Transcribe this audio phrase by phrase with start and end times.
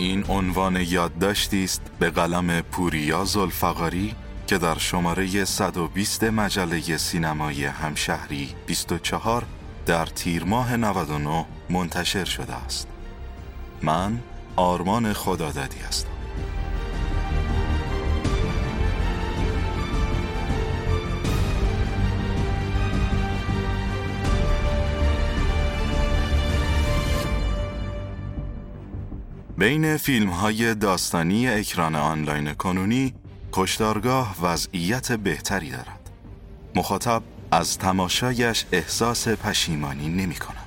[0.00, 4.14] این عنوان یادداشتی است به قلم پوریا زلفقاری
[4.46, 9.44] که در شماره 120 مجله سینمایی همشهری 24
[9.86, 12.88] در تیر ماه 99 منتشر شده است.
[13.82, 14.18] من
[14.56, 16.19] آرمان خدادادی هستم.
[29.60, 33.14] بین فیلم های داستانی اکران آنلاین کنونی
[33.52, 36.10] کشتارگاه وضعیت بهتری دارد.
[36.74, 40.66] مخاطب از تماشایش احساس پشیمانی نمی کنم.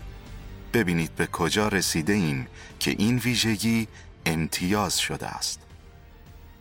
[0.73, 2.47] ببینید به کجا رسیده ایم
[2.79, 3.87] که این ویژگی
[4.25, 5.59] امتیاز شده است.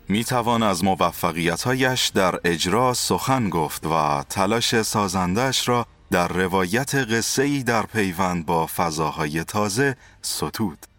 [0.08, 7.62] می توان از موفقیتهایش در اجرا سخن گفت و تلاش سازندش را در روایت قصه‌ای
[7.62, 10.92] در پیوند با فضاهای تازه ستود.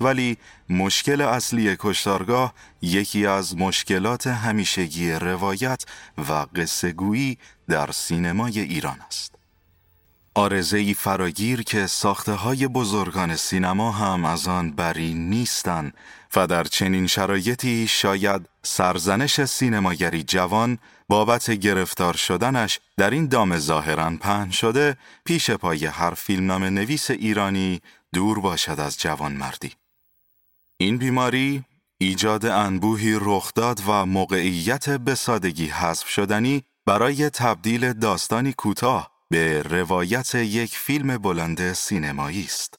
[0.00, 0.36] ولی
[0.68, 5.84] مشکل اصلی کشتارگاه یکی از مشکلات همیشگی روایت
[6.18, 9.34] و قصهگویی در سینمای ایران است.
[10.34, 15.94] آرزهی فراگیر که ساخته های بزرگان سینما هم از آن بری نیستند
[16.36, 24.12] و در چنین شرایطی شاید سرزنش سینماگری جوان بابت گرفتار شدنش در این دام ظاهرا
[24.20, 27.80] پهن شده پیش پای هر فیلمنامه نویس ایرانی
[28.14, 29.72] دور باشد از جوان مردی.
[30.80, 31.64] این بیماری
[31.98, 40.34] ایجاد انبوهی رخداد و موقعیت به سادگی حذف شدنی برای تبدیل داستانی کوتاه به روایت
[40.34, 42.74] یک فیلم بلند سینمایی است.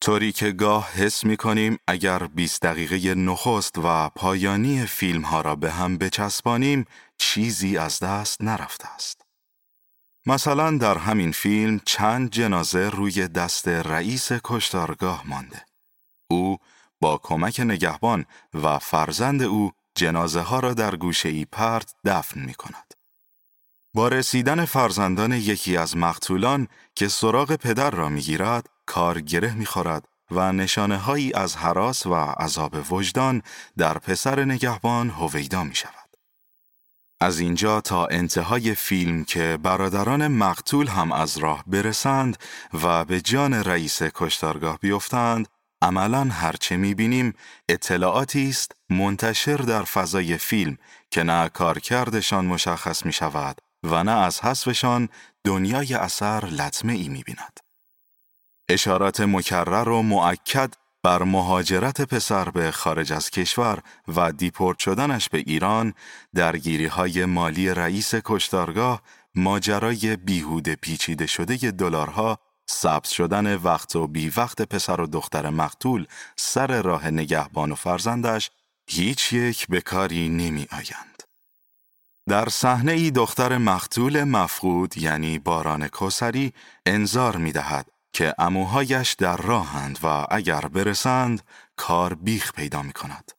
[0.00, 5.56] طوری که گاه حس می کنیم اگر 20 دقیقه نخست و پایانی فیلم ها را
[5.56, 6.84] به هم بچسبانیم
[7.18, 9.22] چیزی از دست نرفته است.
[10.26, 15.64] مثلا در همین فیلم چند جنازه روی دست رئیس کشتارگاه مانده.
[16.30, 16.58] او
[17.00, 18.24] با کمک نگهبان
[18.54, 22.94] و فرزند او جنازه ها را در گوشه ای پرت دفن می کند.
[23.94, 29.66] با رسیدن فرزندان یکی از مقتولان که سراغ پدر را می گیرد، کار گره می
[29.66, 33.42] خورد و نشانه هایی از حراس و عذاب وجدان
[33.76, 35.94] در پسر نگهبان هویدا می شود.
[37.20, 42.36] از اینجا تا انتهای فیلم که برادران مقتول هم از راه برسند
[42.82, 45.48] و به جان رئیس کشتارگاه بیفتند
[45.82, 47.34] عملا هرچه می‌بینیم
[47.68, 50.76] اطلاعاتی است منتشر در فضای فیلم
[51.10, 55.08] که نه کارکردشان مشخص می شود و نه از حذفشان
[55.44, 57.60] دنیای اثر لطمه ای می بیند.
[58.68, 65.38] اشارات مکرر و معکد بر مهاجرت پسر به خارج از کشور و دیپورت شدنش به
[65.38, 65.94] ایران،
[66.34, 69.02] درگیری های مالی رئیس کشتارگاه،
[69.34, 72.38] ماجرای بیهود پیچیده شده دلارها
[72.70, 78.50] سبز شدن وقت و بی وقت پسر و دختر مقتول سر راه نگهبان و فرزندش
[78.86, 81.22] هیچ یک به کاری نمی آیند.
[82.28, 86.52] در صحنه ای دختر مقتول مفقود یعنی باران کوسری
[86.86, 91.42] انظار می دهد که اموهایش در راهند و اگر برسند
[91.76, 93.32] کار بیخ پیدا می کند.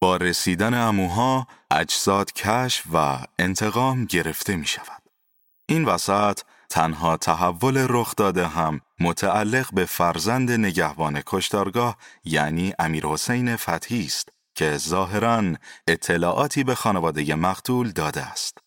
[0.00, 5.02] با رسیدن اموها اجساد کشف و انتقام گرفته می شود.
[5.66, 6.40] این وسط
[6.74, 14.28] تنها تحول رخ داده هم متعلق به فرزند نگهبان کشتارگاه یعنی امیر حسین فتحی است
[14.54, 15.42] که ظاهرا
[15.88, 18.58] اطلاعاتی به خانواده مقتول داده است.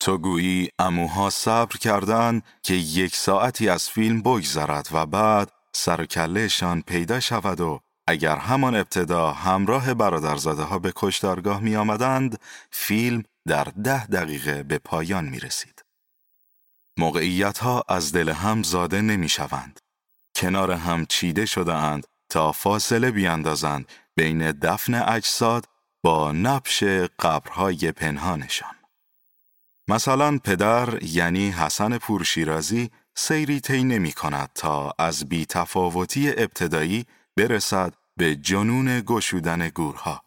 [0.00, 7.20] تو گویی اموها صبر کردند که یک ساعتی از فیلم بگذرد و بعد سرکلهشان پیدا
[7.20, 14.06] شود و اگر همان ابتدا همراه برادرزاده ها به کشتارگاه می آمدند، فیلم در ده
[14.06, 15.77] دقیقه به پایان می رسید.
[16.98, 19.80] موقعیت ها از دل هم زاده نمی شوند.
[20.36, 25.64] کنار هم چیده شده اند تا فاصله بیاندازند بین دفن اجساد
[26.02, 26.82] با نبش
[27.18, 28.74] قبرهای پنهانشان.
[29.88, 37.06] مثلا پدر یعنی حسن پورشیرازی سیری طی نمی کند تا از بی تفاوتی ابتدایی
[37.36, 40.22] برسد به جنون گشودن گورها.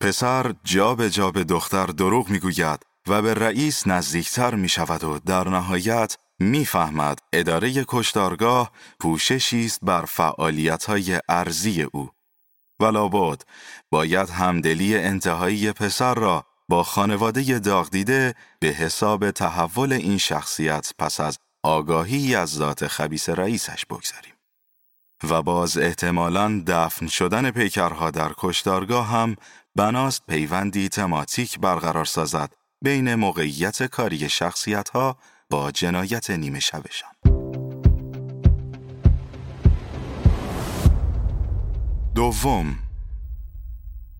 [0.00, 5.04] پسر جا به جا به دختر دروغ می گوید و به رئیس نزدیکتر می شود
[5.04, 8.70] و در نهایت می‌فهمد اداره کشتارگاه
[9.00, 12.10] پوششی است بر فعالیت‌های ارزی او.
[12.80, 13.42] ولابد
[13.90, 21.20] باید همدلی انتهایی پسر را با خانواده داغ دیده به حساب تحول این شخصیت پس
[21.20, 24.34] از آگاهی از ذات خبیس رئیسش بگذاریم.
[25.30, 29.36] و باز احتمالاً دفن شدن پیکرها در کشتارگاه هم
[29.76, 35.16] بناست پیوندی تماتیک برقرار سازد بین موقعیت کاری شخصیت ها
[35.50, 37.10] با جنایت نیمه شبشان.
[42.14, 42.78] دوم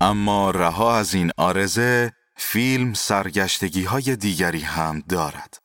[0.01, 5.59] اما رها از این آرزه فیلم سرگشتگی های دیگری هم دارد.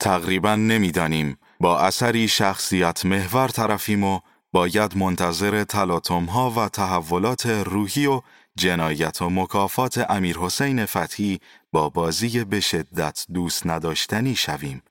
[0.00, 4.20] تقریبا نمی‌دانیم با اثری شخصیت محور طرفیم و
[4.52, 8.22] باید منتظر تلاتم ها و تحولات روحی و
[8.56, 11.40] جنایت و مکافات امیر حسین فتحی
[11.72, 14.82] با بازی به شدت دوست نداشتنی شویم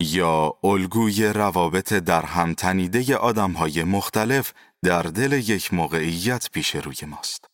[0.00, 4.52] یا الگوی روابط در هم تنیده آدم های مختلف
[4.82, 7.44] در دل یک موقعیت پیش روی ماست.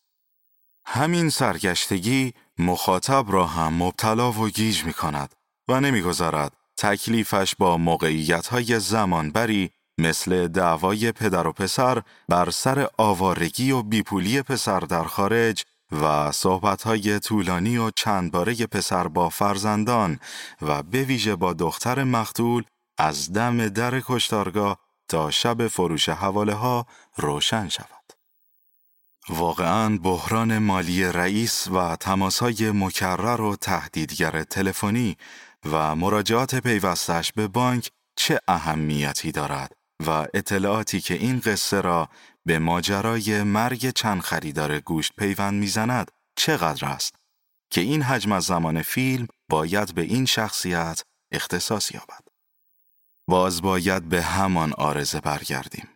[0.85, 5.35] همین سرگشتگی مخاطب را هم مبتلا و گیج می کند
[5.67, 13.71] و نمی‌گذارد تکلیفش با موقعیت های زمانبری مثل دعوای پدر و پسر بر سر آوارگی
[13.71, 20.19] و بیپولی پسر در خارج و صحبتهای طولانی و چند باره پسر با فرزندان
[20.61, 22.63] و به ویژه با دختر مختول
[22.97, 26.85] از دم در کشتارگاه تا شب فروش حواله ها
[27.17, 27.87] روشن شود.
[29.29, 35.17] واقعا بحران مالی رئیس و تماسهای مکرر و تهدیدگر تلفنی
[35.71, 42.09] و مراجعات پیوستش به بانک چه اهمیتی دارد و اطلاعاتی که این قصه را
[42.45, 47.15] به ماجرای مرگ چند خریدار گوشت پیوند می‌زند چقدر است
[47.69, 52.27] که این حجم از زمان فیلم باید به این شخصیت اختصاص یابد.
[53.27, 55.89] باز باید به همان آرزه برگردیم.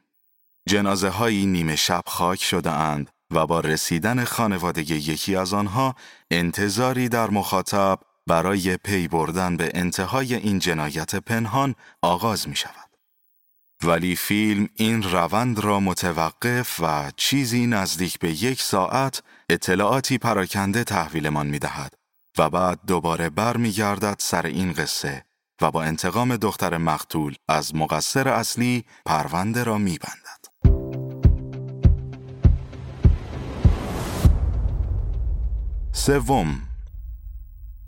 [0.69, 5.95] جنازه هایی نیمه شب خاک شده اند و با رسیدن خانواده یکی از آنها
[6.31, 12.90] انتظاری در مخاطب برای پی بردن به انتهای این جنایت پنهان آغاز می شود.
[13.83, 21.47] ولی فیلم این روند را متوقف و چیزی نزدیک به یک ساعت اطلاعاتی پراکنده تحویلمان
[21.47, 21.93] می دهد
[22.37, 25.25] و بعد دوباره بر می گردد سر این قصه
[25.61, 30.41] و با انتقام دختر مقتول از مقصر اصلی پرونده را می بندد.
[35.91, 36.61] سوم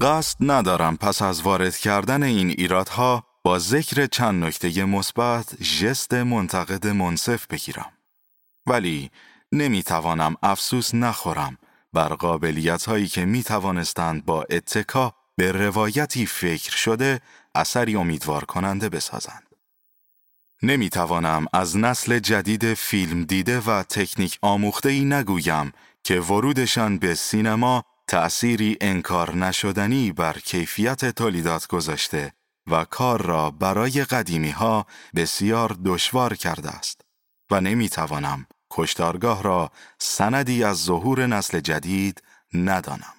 [0.02, 6.88] قصد ندارم پس از وارد کردن این ایرادها با ذکر چند نکته مثبت ژست منتقد
[6.88, 7.92] منصف بگیرم
[8.68, 9.12] ولی
[9.52, 11.58] نمی توانم افسوس نخورم
[11.94, 17.22] بر قابلیت هایی که می توانستند با اتکا به روایتی فکر شده
[17.56, 19.44] اثری امیدوار کننده بسازند.
[20.64, 25.72] نمی توانم از نسل جدید فیلم دیده و تکنیک آموخته ای نگویم
[26.04, 32.34] که ورودشان به سینما تأثیری انکار نشدنی بر کیفیت تولیدات گذاشته
[32.68, 37.02] و کار را برای قدیمی ها بسیار دشوار کرده است
[37.52, 42.24] و نمی توانم کشتارگاه را سندی از ظهور نسل جدید
[42.54, 43.14] ندانم.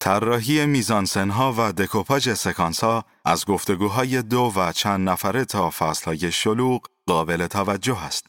[0.00, 2.80] طراحی میزانسنها و دکوپاژ سکانس
[3.24, 8.26] از گفتگوهای دو و چند نفره تا فصلهای شلوغ قابل توجه است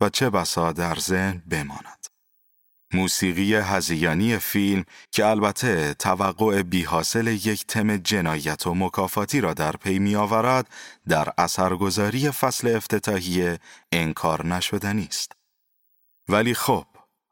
[0.00, 2.01] و چه بسا در ذهن بماند.
[2.92, 9.98] موسیقی هزیانی فیلم که البته توقع بیحاصل یک تم جنایت و مکافاتی را در پی
[9.98, 10.68] می آورد
[11.08, 13.58] در اثرگذاری فصل افتتاحی
[13.92, 15.32] انکار نشدنی است.
[16.28, 16.86] ولی خب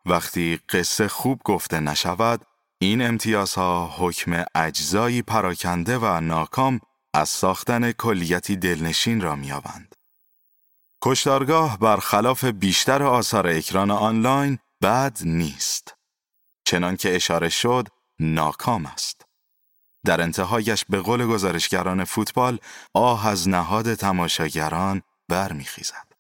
[0.06, 2.40] وقتی قصه خوب گفته نشود
[2.78, 6.80] این امتیازها حکم اجزایی پراکنده و ناکام
[7.14, 9.94] از ساختن کلیتی دلنشین را میابند.
[11.02, 15.94] کشتارگاه برخلاف بیشتر آثار اکران آنلاین بد نیست.
[16.64, 17.88] چنان که اشاره شد
[18.20, 19.24] ناکام است.
[20.04, 22.58] در انتهایش به قول گزارشگران فوتبال
[22.94, 26.10] آه از نهاد تماشاگران برمیخیزد.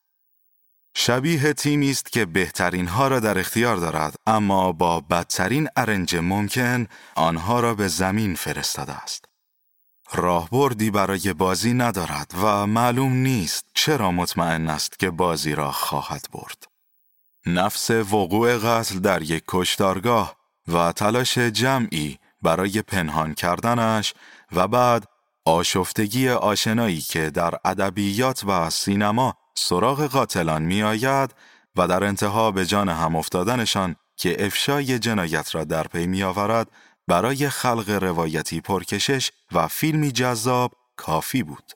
[0.94, 6.86] شبیه تیمی است که بهترین ها را در اختیار دارد اما با بدترین ارنج ممکن
[7.14, 9.24] آنها را به زمین فرستاده است.
[10.12, 16.69] راهبردی برای بازی ندارد و معلوم نیست چرا مطمئن است که بازی را خواهد برد.
[17.46, 20.36] نفس وقوع قتل در یک کشتارگاه
[20.68, 24.14] و تلاش جمعی برای پنهان کردنش
[24.52, 25.04] و بعد
[25.44, 31.34] آشفتگی آشنایی که در ادبیات و سینما سراغ قاتلان می آید
[31.76, 36.70] و در انتها به جان هم افتادنشان که افشای جنایت را در پی می آورد
[37.08, 41.72] برای خلق روایتی پرکشش و فیلمی جذاب کافی بود.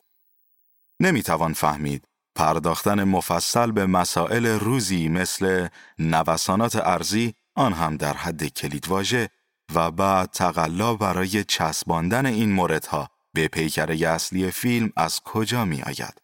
[1.01, 9.29] نمی‌توان فهمید پرداختن مفصل به مسائل روزی مثل نوسانات ارزی آن هم در حد کلیدواژه
[9.75, 16.21] و بعد تقلا برای چسباندن این موردها به پیکره اصلی فیلم از کجا می آید؟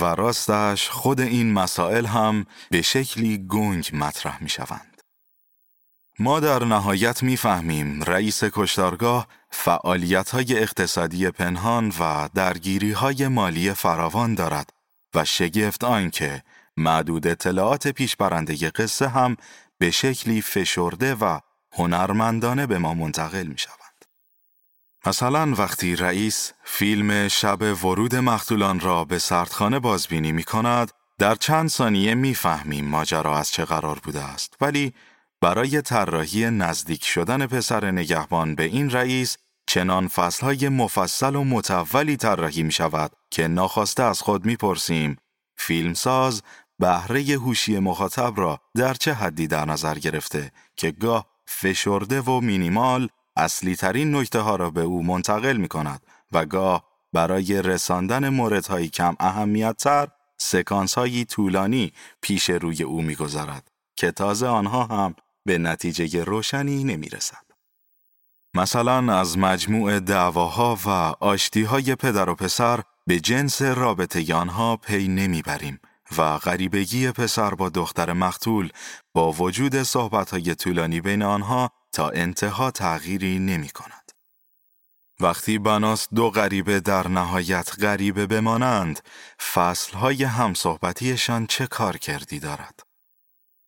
[0.00, 5.02] و راستش خود این مسائل هم به شکلی گنگ مطرح می شوند.
[6.18, 14.34] ما در نهایت می‌فهمیم رئیس کشتارگاه فعالیت های اقتصادی پنهان و درگیری های مالی فراوان
[14.34, 14.70] دارد
[15.14, 16.42] و شگفت آنکه
[16.76, 19.36] معدود اطلاعات پیشبرنده قصه هم
[19.78, 21.38] به شکلی فشرده و
[21.72, 23.76] هنرمندانه به ما منتقل می شود.
[25.06, 31.68] مثلا وقتی رئیس فیلم شب ورود مختولان را به سردخانه بازبینی می کند، در چند
[31.68, 34.94] ثانیه می‌فهمیم ماجرا از چه قرار بوده است ولی
[35.40, 42.62] برای طراحی نزدیک شدن پسر نگهبان به این رئیس چنان فصلهای مفصل و متولی طراحی
[42.62, 45.16] می شود که ناخواسته از خود می پرسیم
[45.56, 46.42] فیلمساز
[46.78, 53.08] بهره هوشی مخاطب را در چه حدی در نظر گرفته که گاه فشرده و مینیمال
[53.36, 58.88] اصلی ترین نکته ها را به او منتقل می کند و گاه برای رساندن موردهایی
[58.88, 60.08] کم اهمیت تر
[60.38, 65.14] سکانس هایی طولانی پیش روی او می‌گذارد که تازه آنها هم
[65.46, 67.44] به نتیجه روشنی نمی رسد.
[68.54, 70.88] مثلا از مجموع دعواها و
[71.24, 75.80] آشتیهای پدر و پسر به جنس رابطه آنها پی نمی‌بریم
[76.16, 78.70] و غریبگی پسر با دختر مختول
[79.14, 84.12] با وجود صحبتهای طولانی بین آنها تا انتها تغییری نمی کند.
[85.20, 89.00] وقتی بناست دو غریبه در نهایت غریبه بمانند،
[89.54, 92.80] فصلهای همصحبتیشان چه کار کردی دارد؟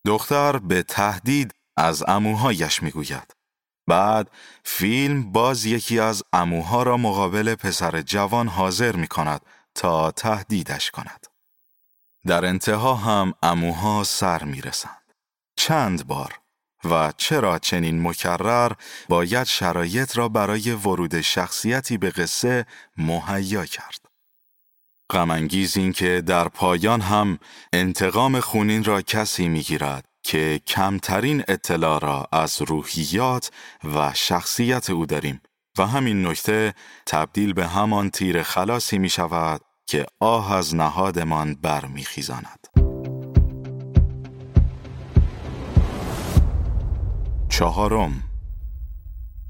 [0.05, 3.35] دختر به تهدید از اموهایش می‌گوید.
[3.87, 4.31] بعد
[4.63, 9.41] فیلم باز یکی از اموها را مقابل پسر جوان حاضر می کند
[9.75, 11.27] تا تهدیدش کند.
[12.25, 15.13] در انتها هم اموها سر می رسند.
[15.55, 16.39] چند بار
[16.83, 18.71] و چرا چنین مکرر
[19.09, 22.65] باید شرایط را برای ورود شخصیتی به قصه
[22.97, 23.99] مهیا کرد.
[25.09, 27.39] غمانگیز این که در پایان هم
[27.73, 33.51] انتقام خونین را کسی می‌گیرد که کمترین اطلاع را از روحیات
[33.95, 35.41] و شخصیت او داریم
[35.77, 36.73] و همین نکته
[37.05, 42.67] تبدیل به همان تیر خلاصی می شود که آه از نهادمان برمیخیزاند.
[47.49, 48.23] چهارم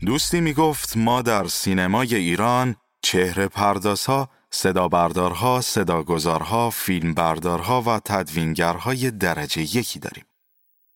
[0.06, 7.82] دوستی می گفت ما در سینمای ایران چهره پردازها، صدا بردارها، صدا گذارها، فیلم بردارها
[7.82, 10.26] و تدوینگرهای درجه یکی داریم.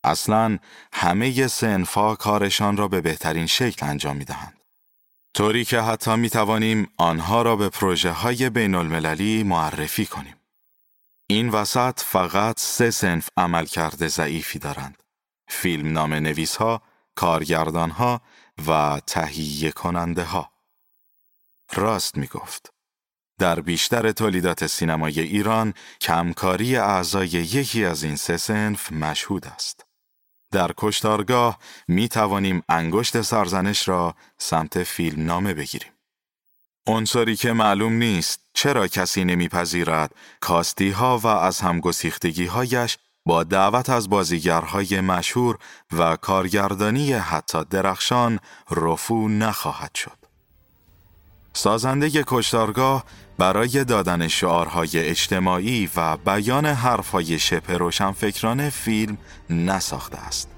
[0.03, 0.57] اصلا
[0.93, 4.57] همه سنفا کارشان را به بهترین شکل انجام می دهند.
[5.33, 10.35] طوری که حتی می توانیم آنها را به پروژه های بین المللی معرفی کنیم.
[11.27, 15.03] این وسط فقط سه سنف عملکرد ضعیفی دارند.
[15.47, 16.81] فیلم نام نویس ها،
[17.15, 18.21] کارگردان ها
[18.67, 20.51] و تهیه کننده ها.
[21.73, 22.73] راست می گفت.
[23.37, 29.88] در بیشتر تولیدات سینمای ایران کمکاری اعضای یکی از این سه سنف مشهود است.
[30.51, 35.91] در کشتارگاه می توانیم انگشت سرزنش را سمت فیلم نامه بگیریم.
[36.87, 43.89] عنصری که معلوم نیست چرا کسی نمیپذیرد کاستی ها و از همگسیختگی هایش با دعوت
[43.89, 45.57] از بازیگرهای مشهور
[45.91, 48.39] و کارگردانی حتی درخشان
[48.71, 50.17] رفو نخواهد شد.
[51.53, 53.03] سازنده کشتارگاه
[53.39, 59.17] برای دادن شعارهای اجتماعی و بیان حرفهای شبه روشنفکرانه فیلم
[59.49, 60.49] نساخته است.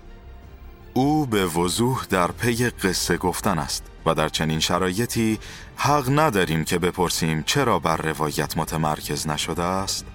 [0.94, 5.40] او به وضوح در پی قصه گفتن است و در چنین شرایطی
[5.76, 10.06] حق نداریم که بپرسیم چرا بر روایت متمرکز نشده است؟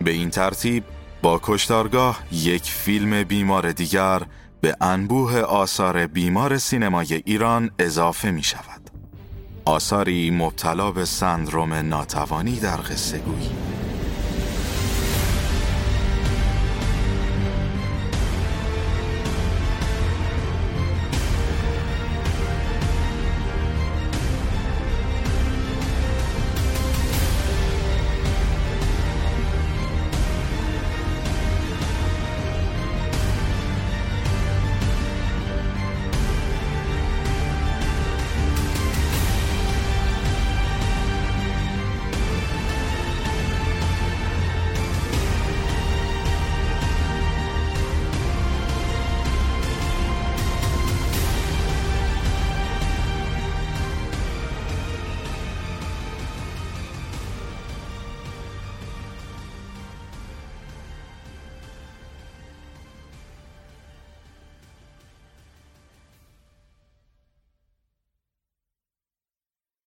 [0.00, 0.84] به این ترتیب
[1.22, 4.22] با کشتارگاه یک فیلم بیمار دیگر
[4.60, 8.83] به انبوه آثار بیمار سینمای ایران اضافه می شود.
[9.64, 13.50] آثاری مبتلا به سندروم ناتوانی در قصه گویی.